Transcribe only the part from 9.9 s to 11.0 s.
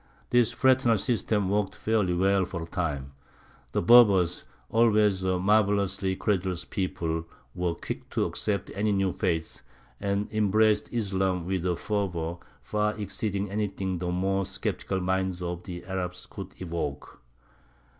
and embraced